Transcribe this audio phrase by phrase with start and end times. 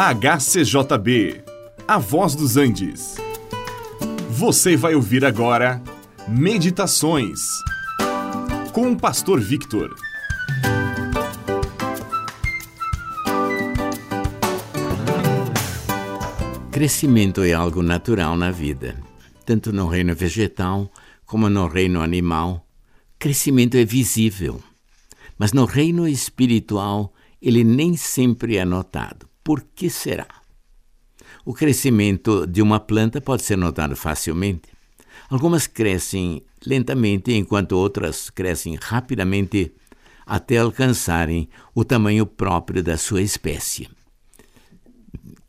[0.00, 1.42] HCJB,
[1.88, 3.16] A Voz dos Andes.
[4.30, 5.82] Você vai ouvir agora
[6.28, 7.40] Meditações
[8.72, 9.92] com o Pastor Victor.
[16.70, 18.94] Crescimento é algo natural na vida,
[19.44, 20.88] tanto no reino vegetal
[21.26, 22.64] como no reino animal.
[23.18, 24.62] Crescimento é visível,
[25.36, 27.12] mas no reino espiritual
[27.42, 29.27] ele nem sempre é notado.
[29.48, 30.28] Por que será?
[31.42, 34.68] O crescimento de uma planta pode ser notado facilmente.
[35.30, 39.72] Algumas crescem lentamente, enquanto outras crescem rapidamente
[40.26, 43.88] até alcançarem o tamanho próprio da sua espécie.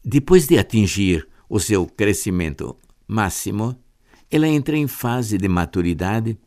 [0.02, 3.78] Depois de atingir o seu crescimento máximo,
[4.32, 6.40] ela entra em fase de maturidade,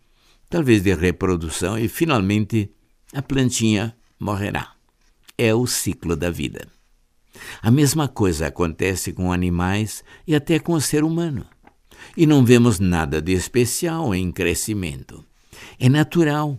[0.48, 2.73] talvez de reprodução, e finalmente
[3.12, 4.73] a plantinha morrerá.
[5.36, 6.67] É o ciclo da vida.
[7.61, 11.47] A mesma coisa acontece com animais e até com o ser humano.
[12.16, 15.24] E não vemos nada de especial em crescimento.
[15.78, 16.58] É natural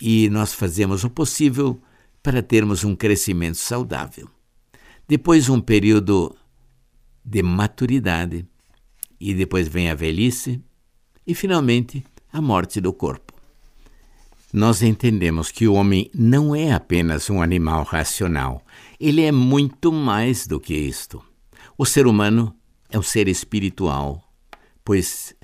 [0.00, 1.80] e nós fazemos o possível
[2.22, 4.28] para termos um crescimento saudável.
[5.06, 6.34] Depois, um período
[7.24, 8.46] de maturidade,
[9.20, 10.62] e depois vem a velhice
[11.26, 12.02] e, finalmente,
[12.32, 13.34] a morte do corpo.
[14.52, 18.64] Nós entendemos que o homem não é apenas um animal racional,
[18.98, 21.22] ele é muito mais do que isto.
[21.78, 22.52] O ser humano
[22.90, 24.28] é um ser espiritual,
[24.84, 25.36] pois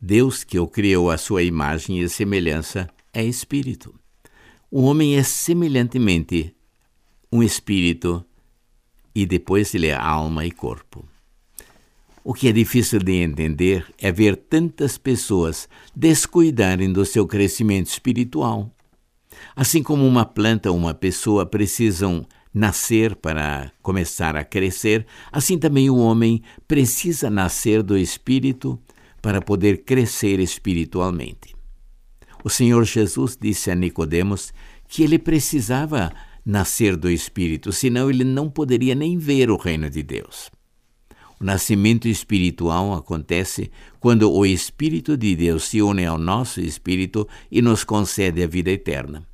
[0.00, 3.92] Deus que o criou à sua imagem e semelhança é espírito.
[4.70, 6.54] O homem é semelhantemente
[7.32, 8.24] um espírito
[9.12, 11.11] e depois ele é alma e corpo.
[12.24, 18.70] O que é difícil de entender é ver tantas pessoas descuidarem do seu crescimento espiritual.
[19.56, 25.90] Assim como uma planta ou uma pessoa precisam nascer para começar a crescer, assim também
[25.90, 28.78] o homem precisa nascer do espírito
[29.20, 31.56] para poder crescer espiritualmente.
[32.44, 34.52] O Senhor Jesus disse a Nicodemos
[34.86, 36.12] que ele precisava
[36.44, 40.50] nascer do espírito, senão ele não poderia nem ver o reino de Deus.
[41.42, 47.60] O nascimento espiritual acontece quando o Espírito de Deus se une ao nosso espírito e
[47.60, 49.26] nos concede a vida eterna.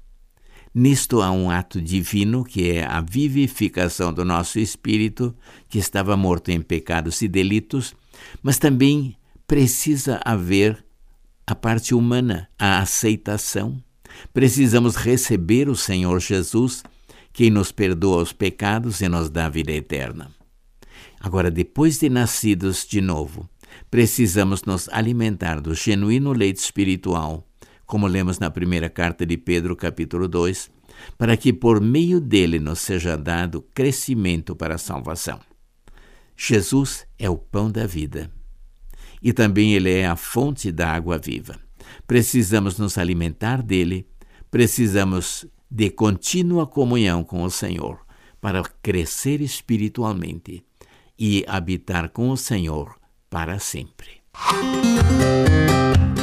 [0.74, 5.36] Nisto há um ato divino que é a vivificação do nosso espírito,
[5.68, 7.94] que estava morto em pecados e delitos,
[8.42, 9.14] mas também
[9.46, 10.82] precisa haver
[11.46, 13.76] a parte humana, a aceitação.
[14.32, 16.82] Precisamos receber o Senhor Jesus,
[17.34, 20.37] quem nos perdoa os pecados e nos dá a vida eterna.
[21.20, 23.48] Agora, depois de nascidos de novo,
[23.90, 27.44] precisamos nos alimentar do genuíno leite espiritual
[27.88, 30.70] como lemos na primeira carta de Pedro, capítulo 2,
[31.16, 35.40] para que por meio dele nos seja dado crescimento para a salvação.
[36.36, 38.30] Jesus é o pão da vida
[39.22, 41.58] e também ele é a fonte da água viva.
[42.06, 44.06] Precisamos nos alimentar dele,
[44.50, 47.98] precisamos de contínua comunhão com o Senhor
[48.38, 50.62] para crescer espiritualmente
[51.18, 52.94] e habitar com o Senhor
[53.28, 54.18] para sempre.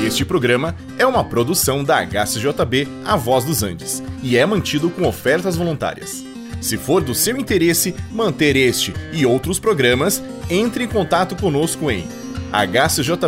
[0.06, 5.08] Este programa é uma produção da HCJB A Voz dos Andes e é mantido com
[5.08, 6.24] ofertas voluntárias.
[6.62, 12.08] Se for do seu interesse manter este e outros programas, entre em contato conosco em
[12.52, 13.26] hcjb.com.br.